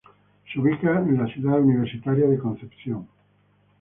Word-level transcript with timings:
Se 0.51 0.59
ubica 0.59 0.97
en 0.97 1.15
la 1.19 1.27
Ciudad 1.31 1.59
Universitaria 1.61 2.25
de 2.25 2.39
Concepción. 2.39 3.07